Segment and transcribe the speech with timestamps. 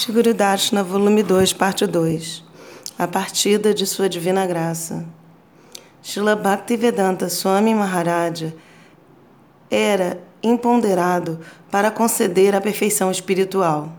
[0.00, 2.42] Shiguru Darshana, volume 2, parte 2.
[2.98, 5.04] A partida de sua divina graça.
[6.02, 8.54] Srila Bhaktivedanta Swami Maharaja
[9.70, 11.38] era imponderado
[11.70, 13.92] para conceder a perfeição espiritual.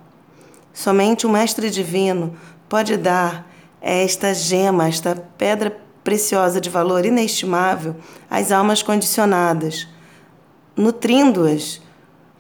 [0.73, 2.35] Somente o mestre divino
[2.67, 3.47] pode dar
[3.79, 7.95] esta gema, esta pedra preciosa de valor inestimável
[8.27, 9.87] às almas condicionadas,
[10.75, 11.79] nutrindo-as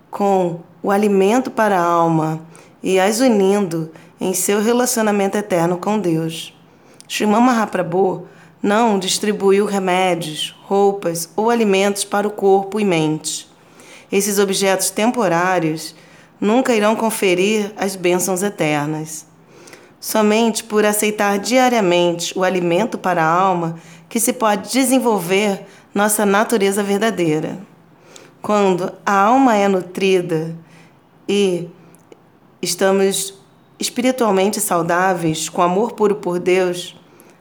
[0.09, 2.41] com o alimento para a alma
[2.83, 6.53] e as unindo em seu relacionamento eterno com Deus.
[7.07, 8.27] Sriman Mahaprabhu
[8.61, 13.49] não distribuiu remédios, roupas ou alimentos para o corpo e mente.
[14.11, 15.95] Esses objetos temporários
[16.39, 19.25] nunca irão conferir as bênçãos eternas.
[19.99, 23.75] Somente por aceitar diariamente o alimento para a alma
[24.09, 27.59] que se pode desenvolver nossa natureza verdadeira.
[28.41, 30.55] Quando a alma é nutrida
[31.29, 31.67] e
[32.61, 33.33] estamos
[33.79, 36.95] espiritualmente saudáveis, com amor puro por Deus,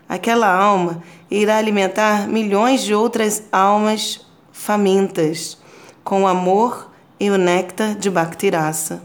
[0.09, 5.59] aquela alma irá alimentar milhões de outras almas famintas
[6.03, 6.91] com o amor
[7.21, 9.03] e o néctar de Bhaktirasa.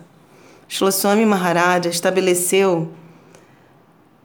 [0.67, 2.89] Shloswami Maharaja estabeleceu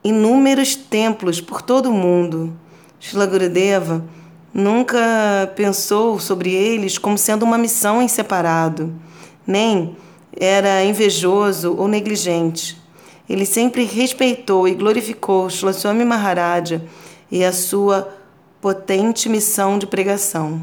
[0.03, 2.57] inúmeros templos por todo o mundo.
[2.99, 4.05] Shila Gurudeva
[4.55, 8.95] nunca pensou sobre eles como sendo uma missão em separado,
[9.47, 9.97] nem
[10.39, 12.81] era invejoso ou negligente.
[13.29, 16.83] Ele sempre respeitou e glorificou Shloswami Maharaja
[17.31, 18.13] e a sua
[18.61, 20.63] potente missão de pregação.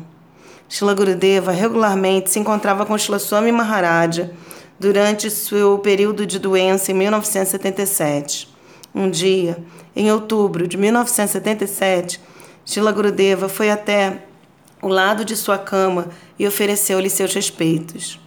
[0.70, 4.32] Shila Gurudeva regularmente se encontrava com Shloswami Maharaja
[4.80, 8.54] durante seu período de doença em 1977.
[8.94, 9.58] Um dia,
[9.96, 12.20] em outubro de 1977,
[12.66, 14.24] Shila Gurudeva foi até
[14.82, 18.20] o lado de sua cama e ofereceu-lhe seus respeitos.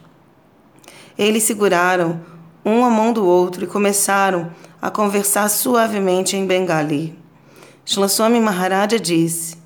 [1.21, 2.19] Eles seguraram
[2.65, 7.15] um a mão do outro e começaram a conversar suavemente em Bengali.
[7.85, 9.59] Shlaswami Maharaja disse: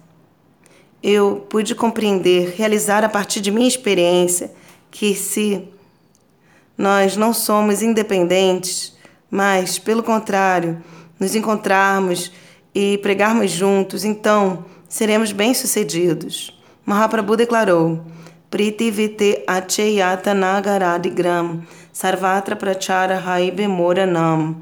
[1.01, 4.53] Eu pude compreender, realizar a partir de minha experiência,
[4.91, 5.69] que se
[6.77, 8.97] nós não somos independentes,
[9.31, 10.83] mas, pelo contrário,
[11.21, 12.33] nos encontrarmos
[12.75, 16.61] e pregarmos juntos, então seremos bem-sucedidos.
[16.85, 18.05] Mahaprabhu declarou:
[18.55, 24.59] Pritivite Acheyata Nagaradigram Sarvatra Prachara Haibe Moranam.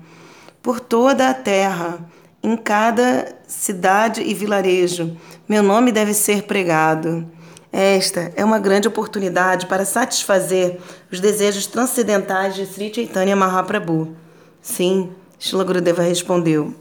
[0.62, 1.98] Por toda a terra,
[2.42, 5.14] em cada cidade e vilarejo,
[5.47, 7.31] meu nome deve ser pregado.
[7.70, 10.81] Esta é uma grande oportunidade para satisfazer
[11.12, 14.16] os desejos transcendentais de Sri Chaitanya Mahaprabhu.
[14.62, 16.75] Sim, Shila Gurudeva respondeu.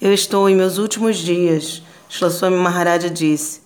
[0.00, 3.60] Eu estou em meus últimos dias, Shila Swami Maharaja disse.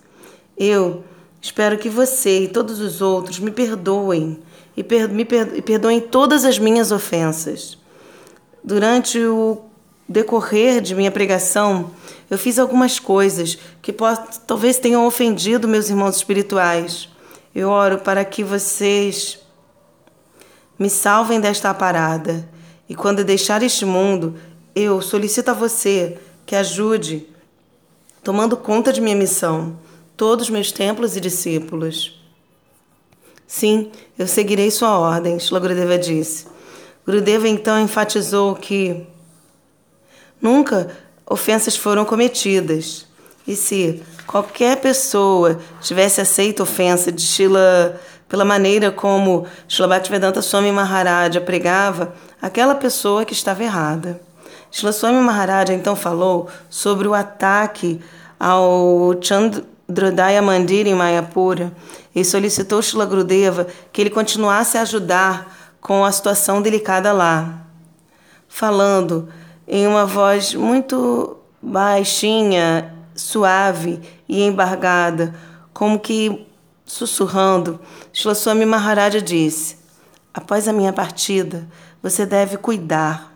[0.59, 1.05] Eu
[1.45, 4.39] Espero que você e todos os outros me perdoem
[4.75, 7.77] e per me per perdoem todas as minhas ofensas.
[8.65, 9.61] Durante o
[10.09, 11.91] decorrer de minha pregação,
[12.31, 13.95] eu fiz algumas coisas que
[14.47, 17.11] talvez tenham ofendido meus irmãos espirituais.
[17.55, 19.39] Eu oro para que vocês
[20.79, 22.49] me salvem desta parada.
[22.89, 24.35] E quando deixar este mundo,
[24.75, 26.17] eu solicito a você
[26.47, 27.27] que ajude
[28.23, 29.84] tomando conta de minha missão
[30.17, 32.21] todos meus templos e discípulos.
[33.47, 36.47] Sim, eu seguirei sua ordem, Shila Gurudeva disse.
[37.07, 39.07] Gurudeva então enfatizou que
[40.41, 40.91] nunca
[41.27, 43.07] ofensas foram cometidas.
[43.47, 50.73] E se qualquer pessoa tivesse aceito ofensa de Shila pela maneira como Shila Bhaktivedanta Swami
[50.73, 54.21] Maharaja pregava, aquela pessoa que estava errada.
[54.71, 58.01] Shila Swami Maharaja então falou sobre o ataque
[58.41, 61.73] ao Chand Drodaya Mandir em Mayapura
[62.15, 67.67] e solicitou Shila Grudeva que ele continuasse a ajudar com a situação delicada lá,
[68.49, 69.29] falando
[69.69, 75.35] em uma voz muito baixinha, suave e embargada,
[75.73, 76.47] como que
[76.87, 77.79] sussurrando.
[78.13, 79.77] Shila Swami Maharaja disse:
[80.33, 81.67] Após a minha partida,
[82.03, 83.35] você deve cuidar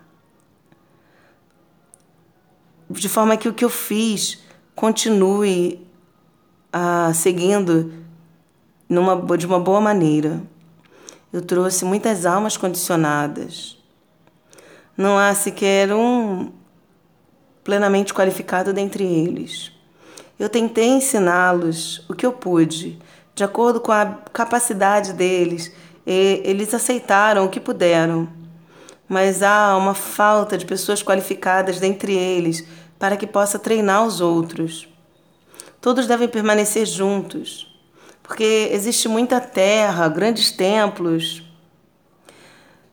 [2.90, 4.38] de forma que o que eu fiz
[4.74, 5.86] continue
[7.14, 7.92] seguindo
[8.88, 10.42] numa, de uma boa maneira.
[11.32, 13.76] Eu trouxe muitas almas condicionadas.
[14.96, 16.50] Não há sequer um
[17.62, 19.70] plenamente qualificado dentre eles.
[20.38, 22.98] Eu tentei ensiná-los o que eu pude,
[23.34, 25.72] de acordo com a capacidade deles,
[26.06, 28.28] e eles aceitaram o que puderam.
[29.08, 32.66] Mas há uma falta de pessoas qualificadas dentre eles
[32.98, 34.88] para que possa treinar os outros.
[35.80, 37.72] Todos devem permanecer juntos,
[38.22, 41.42] porque existe muita terra, grandes templos.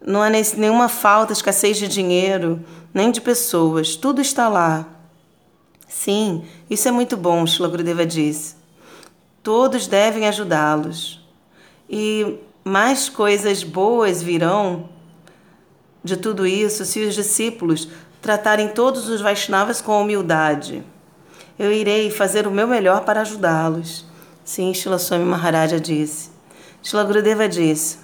[0.06, 3.96] Não há nenhuma falta, escassez de dinheiro, nem de pessoas.
[3.96, 4.88] Tudo está lá.
[5.88, 8.56] Sim, isso é muito bom, Shila Gurudeva disse.
[9.42, 11.26] Todos devem ajudá-los.
[11.90, 14.90] E mais coisas boas virão
[16.04, 17.88] de tudo isso se os discípulos
[18.22, 20.84] tratarem todos os Vaishnavas com humildade.
[21.58, 24.06] Eu irei fazer o meu melhor para ajudá-los.
[24.44, 26.30] Sim, Shila Swami Maharaja disse.
[26.84, 28.00] Shila Gurudeva disse.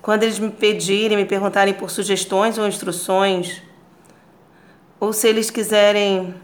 [0.00, 3.60] Quando eles me pedirem, me perguntarem por sugestões ou instruções,
[5.00, 6.34] ou se eles quiserem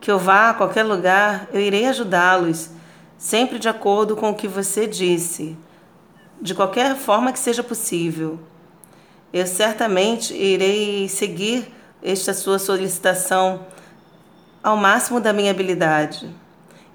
[0.00, 2.70] que eu vá a qualquer lugar, eu irei ajudá-los,
[3.16, 5.56] sempre de acordo com o que você disse,
[6.40, 8.38] de qualquer forma que seja possível.
[9.32, 11.72] Eu certamente irei seguir
[12.02, 13.66] esta sua solicitação
[14.66, 16.28] ao máximo da minha habilidade.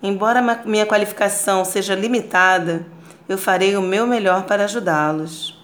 [0.04, 2.86] Embora minha qualificação seja limitada,
[3.30, 5.58] eu farei o meu melhor para ajudá-los.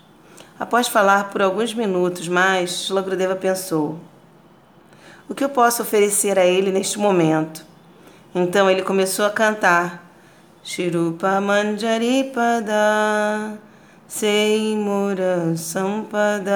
[0.57, 3.99] Após falar por alguns minutos mais, Shlagrudeva pensou:
[5.27, 7.65] O que eu posso oferecer a ele neste momento?
[8.33, 10.09] Então ele começou a cantar
[10.63, 12.71] Shirupa Manjaripada
[14.07, 16.55] Seimura Sampada.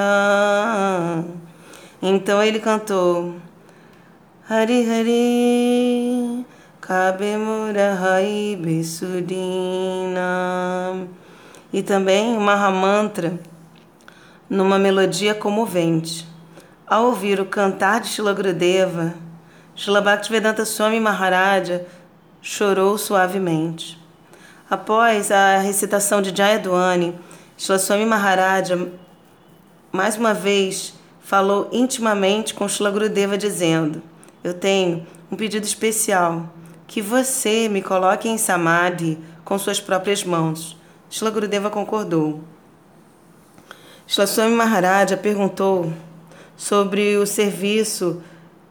[2.01, 3.35] Então ele cantou
[4.53, 6.45] Hari Hari
[6.81, 9.87] Kabemura Hai Besudina.
[11.71, 13.39] E também o Mahamantra
[14.49, 16.27] numa melodia comovente.
[16.85, 19.13] Ao ouvir o cantar de Shila Gurudeva,
[19.73, 21.85] Shila Bhaktivedanta Swami Maharaja
[22.41, 23.97] chorou suavemente.
[24.69, 27.17] Após a recitação de Jayadwani,
[27.55, 28.91] Shila Swami Maharaja,
[29.93, 34.10] mais uma vez, falou intimamente com Shila Gurudeva, dizendo:
[34.43, 36.51] Eu tenho um pedido especial,
[36.87, 40.75] que você me coloque em Samadhi com suas próprias mãos.
[41.11, 42.41] Shila Gurudeva concordou.
[44.07, 45.93] Shila Swami Maharaja perguntou
[46.57, 48.21] sobre o serviço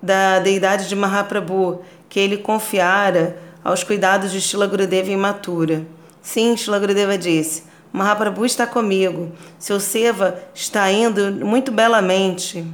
[0.02, 5.87] da deidade de Mahaprabhu que ele confiara aos cuidados de Shila Gurudeva imatura.
[6.20, 7.62] Sim, Shila Gurudeva disse,
[7.93, 9.31] Mahaprabhu está comigo.
[9.58, 12.67] Seu seva está indo muito belamente.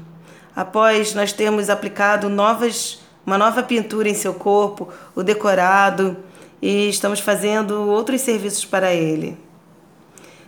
[0.56, 6.16] Após nós termos aplicado novas, uma nova pintura em seu corpo, o decorado,
[6.62, 9.36] e estamos fazendo outros serviços para ele.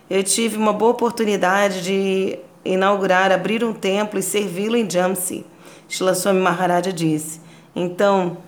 [0.09, 5.45] Eu tive uma boa oportunidade de inaugurar, abrir um templo e servi-lo em Jamsi.
[5.87, 7.39] Shilaswami Maharaja disse.
[7.75, 8.39] Então,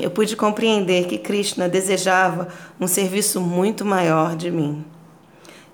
[0.00, 2.48] eu pude compreender que Krishna desejava
[2.80, 4.84] um serviço muito maior de mim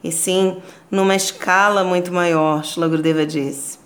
[0.02, 0.60] e sim
[0.90, 3.81] numa escala muito maior, Shila Gurudeva disse.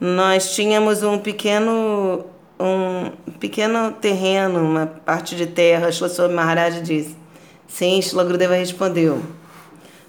[0.00, 2.24] Nós tínhamos um pequeno
[2.58, 7.16] um pequeno terreno, uma parte de terra, Shila Maharaj disse.
[7.68, 9.20] Sim, Shila Gurudeva respondeu.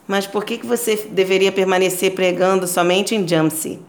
[0.08, 3.80] Mas por que, que você deveria permanecer pregando somente em Jamsi?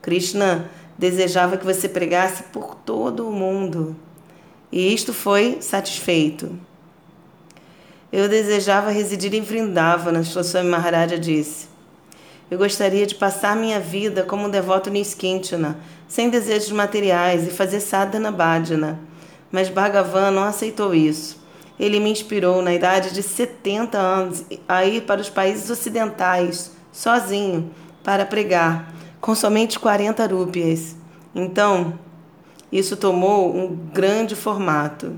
[0.00, 3.94] Krishna desejava que você pregasse por todo o mundo.
[4.72, 6.58] E isto foi satisfeito.
[8.10, 11.68] Eu desejava residir em Vrindavana, Swami Maharaja disse.
[12.48, 15.76] Eu gostaria de passar minha vida como um devoto Niskintana,
[16.06, 19.00] sem desejos materiais e fazer sadhana bhajana.
[19.50, 21.44] Mas Bhagavan não aceitou isso.
[21.78, 27.72] Ele me inspirou na idade de 70 anos a ir para os países ocidentais, sozinho,
[28.04, 30.94] para pregar, com somente 40 rúpias.
[31.34, 31.98] Então,
[32.70, 35.16] isso tomou um grande formato.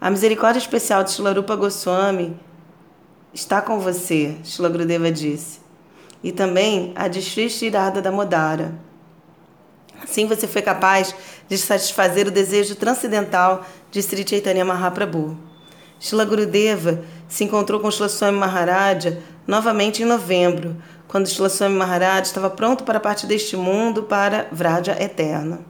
[0.00, 2.36] A misericórdia especial de Shilarupa Goswami
[3.32, 5.63] está com você, Shila Grudeva disse.
[6.24, 8.74] E também a de Sri Shirada da Modara.
[10.02, 11.14] Assim você foi capaz
[11.48, 15.36] de satisfazer o desejo transcendental de Sri Chaitanya Mahaprabhu.
[16.00, 20.76] Shila Gurudeva se encontrou com Shila Swami Maharaja novamente em novembro,
[21.06, 25.60] quando Shila Swami Maharaja estava pronto para partir deste mundo para Vraja Eterna.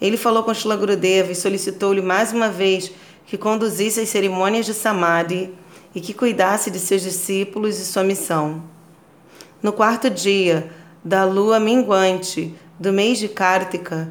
[0.00, 2.92] Ele falou com Shila Gurudeva e solicitou-lhe mais uma vez
[3.26, 5.52] que conduzisse as cerimônias de Samadhi
[5.94, 8.62] e que cuidasse de seus discípulos e sua missão.
[9.60, 10.70] No quarto dia
[11.04, 14.08] da lua minguante do mês de Kartika,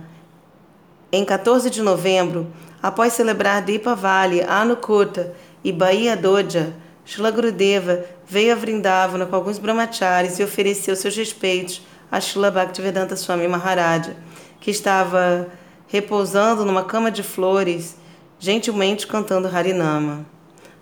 [1.09, 2.51] em 14 de novembro,
[2.83, 6.73] após celebrar Deepavali, Anukuta e Bahia Doja,
[7.05, 13.15] Shila Gurudeva veio a Vrindavana com alguns brahmacharis e ofereceu seus respeitos a Shila Bhaktivedanta
[13.15, 14.17] Swami Maharaja,
[14.59, 15.47] que estava
[15.87, 17.95] repousando numa cama de flores
[18.37, 20.25] gentilmente cantando Harinama.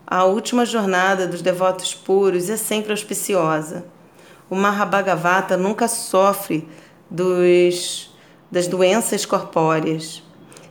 [0.07, 3.93] A última jornada dos devotos puros é sempre auspiciosa.
[4.49, 6.67] O Mahabhagavata nunca sofre
[7.09, 8.15] dos,
[8.51, 10.23] das doenças corpóreas.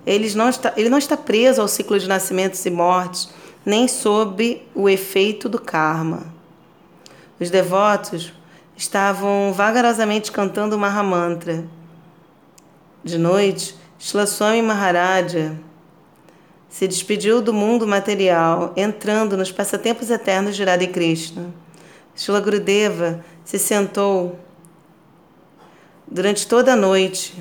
[0.07, 3.31] Ele não, está, ele não está preso ao ciclo de nascimentos e mortes,
[3.64, 6.25] nem sob o efeito do karma.
[7.40, 8.33] Os devotos
[8.76, 11.64] estavam vagarosamente cantando o Mahamantra.
[13.02, 15.59] De noite, Shila Swami Maharaja
[16.69, 21.63] se despediu do mundo material, entrando nos passatempos eternos de Radha Krishna.
[22.16, 24.38] Shila Gurudeva se sentou
[26.06, 27.35] durante toda a noite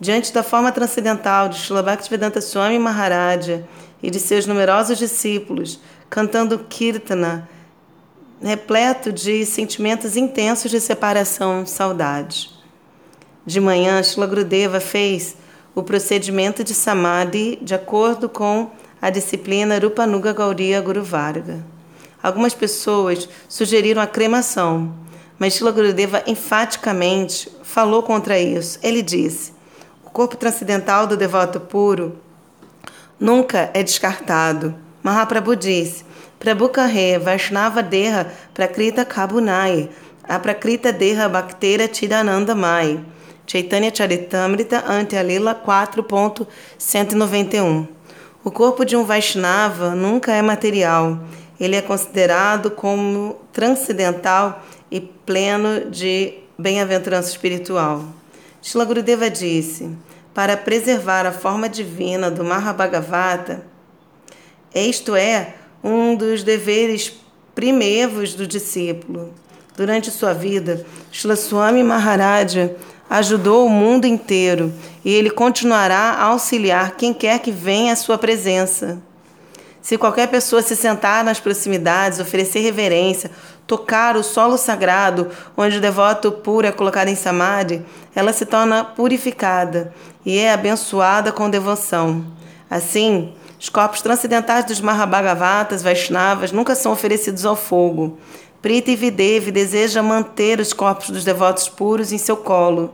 [0.00, 3.66] diante da forma transcendental de Shila Bhaktivedanta Swami Maharaja
[4.02, 5.80] e de seus numerosos discípulos,
[6.10, 7.48] cantando Kirtana,
[8.42, 12.50] repleto de sentimentos intensos de separação e saudade.
[13.46, 15.36] De manhã, Shila Gurudeva fez
[15.74, 21.75] o procedimento de Samadhi de acordo com a disciplina Rupanuga Gauriya Guru Varga.
[22.26, 24.92] Algumas pessoas sugeriram a cremação,
[25.38, 28.80] mas Shila Gurudeva enfaticamente falou contra isso.
[28.82, 29.52] Ele disse:
[30.04, 32.18] o corpo transcendental do devoto puro
[33.20, 34.74] nunca é descartado.
[35.04, 36.04] Mahaprabhu disse:
[36.40, 39.88] Prabhukahe Vaishnava Deha Prakrita Kabunai
[40.28, 43.04] Aprakrita Deha Bhaktera Tidananda Mai
[43.46, 47.86] Chaitanya Charitamrita Ante Alila 4.191
[48.42, 51.20] O corpo de um Vaishnava nunca é material.
[51.58, 58.04] Ele é considerado como transcendental e pleno de bem-aventurança espiritual.
[58.62, 59.90] Shila Gurudeva disse:
[60.34, 63.64] para preservar a forma divina do Mahabhagavata,
[64.74, 67.12] isto é, um dos deveres
[67.54, 69.32] primeiros do discípulo.
[69.74, 72.76] Durante sua vida, Srila Swami Maharaja
[73.08, 74.72] ajudou o mundo inteiro
[75.04, 79.00] e ele continuará a auxiliar quem quer que venha à sua presença.
[79.86, 83.30] Se qualquer pessoa se sentar nas proximidades, oferecer reverência,
[83.68, 88.82] tocar o solo sagrado onde o devoto puro é colocado em samadhi, ela se torna
[88.82, 92.26] purificada e é abençoada com devoção.
[92.68, 98.18] Assim, os corpos transcendentais dos Mahabhagavatas Vaishnavas nunca são oferecidos ao fogo.
[98.60, 102.92] Prita e Videvi deseja manter os corpos dos devotos puros em seu colo.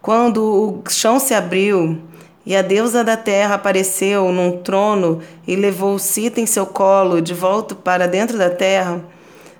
[0.00, 2.00] Quando o chão se abriu
[2.46, 7.32] e a deusa da terra apareceu num trono e levou Sita em seu colo de
[7.32, 9.02] volta para dentro da terra,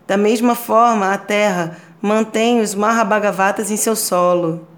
[0.07, 4.69] da mesma forma a terra mantém os Mahabhagavatas em seu solo.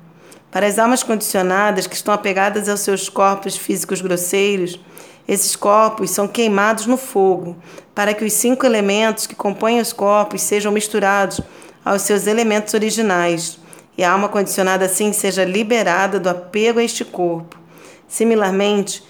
[0.53, 4.79] Para as almas condicionadas que estão apegadas aos seus corpos físicos grosseiros,
[5.27, 7.57] esses corpos são queimados no fogo,
[7.93, 11.41] para que os cinco elementos que compõem os corpos sejam misturados
[11.85, 13.59] aos seus elementos originais,
[13.99, 17.56] e a alma condicionada assim seja liberada do apego a este corpo.
[18.09, 19.03] Similarmente,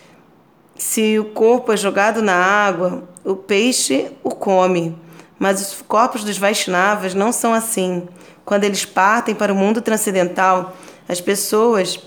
[0.77, 4.97] se o corpo é jogado na água, o peixe o come.
[5.39, 8.09] Mas os corpos dos Vaishnavas não são assim.
[8.45, 10.77] Quando eles partem para o mundo transcendental,
[11.09, 11.99] as pessoas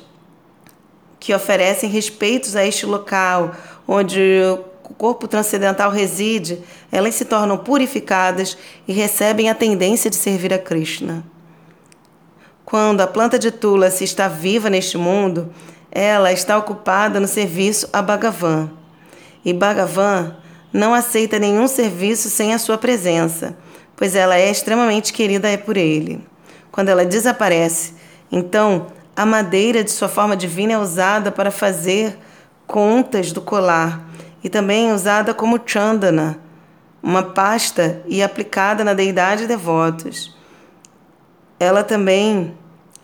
[1.20, 3.52] que oferecem respeitos a este local,
[3.88, 4.42] onde
[4.84, 10.58] o corpo transcendental reside, elas se tornam purificadas e recebem a tendência de servir a
[10.58, 11.24] Krishna.
[12.66, 15.54] Quando a planta de Tula se está viva neste mundo,
[15.92, 18.70] ela está ocupada no serviço a Bhagavan.
[19.44, 20.36] E Bhagavan
[20.72, 23.58] não aceita nenhum serviço sem a sua presença,
[23.96, 26.24] pois ela é extremamente querida por ele.
[26.72, 27.96] Quando ela desaparece,
[28.32, 32.18] então, a madeira de sua forma divina é usada para fazer
[32.68, 34.08] contas do colar
[34.44, 36.40] e também usada como chandana,
[37.02, 40.38] uma pasta e aplicada na deidade de devotos.
[41.60, 42.56] Ela também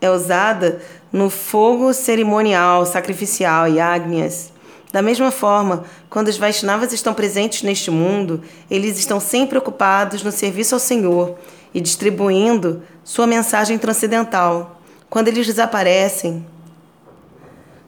[0.05, 0.81] é usada
[1.11, 4.53] no fogo cerimonial, sacrificial e agnias.
[4.91, 10.31] Da mesma forma, quando os Vaishnavas estão presentes neste mundo, eles estão sempre ocupados no
[10.31, 11.37] serviço ao Senhor
[11.73, 14.79] e distribuindo sua mensagem transcendental.
[15.09, 16.45] Quando eles desaparecem,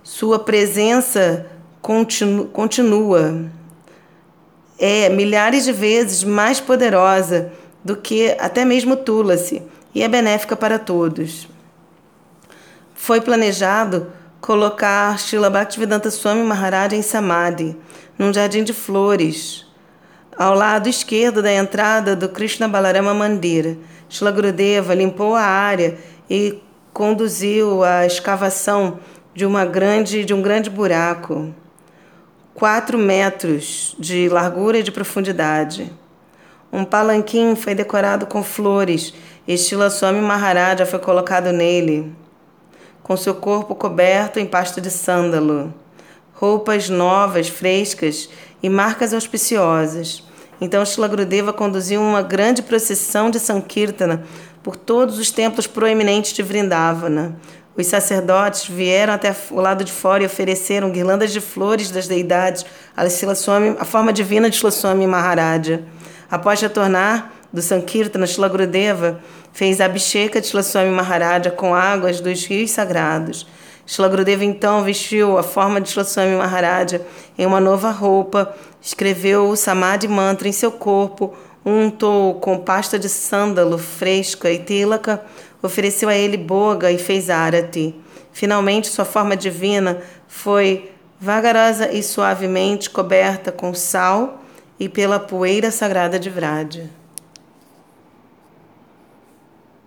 [0.04, 1.46] sua presença
[1.82, 3.46] continu continua.
[4.80, 7.52] É milhares de vezes mais poderosa
[7.84, 9.62] do que até mesmo Tulasi
[9.96, 11.48] e é benéfica para todos.
[13.00, 14.12] Foi planejado
[14.42, 17.78] colocar Srila Bhaktivedanta Swami Maharaj em Samadhi,
[18.18, 19.66] num jardim de flores,
[20.36, 23.78] ao lado esquerdo da entrada do Krishna Balarama Mandira.
[24.10, 26.60] Srila Gurudeva limpou a área e
[26.92, 29.00] conduziu a escavação
[29.34, 31.54] de, uma grande, de um grande buraco,
[32.54, 35.94] quatro metros de largura e de profundidade.
[36.74, 39.14] Um palanquim foi decorado com flores
[39.48, 42.12] e Shila Swami Maharaja foi colocado nele,
[43.08, 45.74] com seu corpo coberto em pasta de sândalo,
[46.34, 48.30] roupas novas, frescas
[48.62, 50.24] e marcas auspiciosas.
[50.60, 54.24] Então Shila Gurudeva conduziu uma grande procissão de Sankirtana
[54.62, 57.40] por todos os templos proeminentes de Vrindavana.
[57.78, 62.66] Os sacerdotes vieram até o lado de fora e ofereceram guirlandas de flores das deidades
[62.96, 63.04] a,
[63.80, 65.84] a forma divina de Shilaswami Maharaja.
[66.30, 69.22] Após retornar do Sankirtana, Shila Gurudeva
[69.58, 73.48] Fez a Abhisheka de Shlaswami Maharaja com águas dos rios sagrados.
[73.88, 77.02] Shlagrudeva então vestiu a forma de Shlaswami Maharaja
[77.36, 81.34] em uma nova roupa, escreveu o Samadhi Mantra em seu corpo,
[81.66, 85.26] untou com pasta de sândalo fresca e tilaka,
[85.60, 87.96] ofereceu a ele boga e fez arati.
[88.32, 94.40] Finalmente, sua forma divina foi vagarosa e suavemente coberta com sal
[94.80, 96.97] e pela poeira sagrada de Vraja.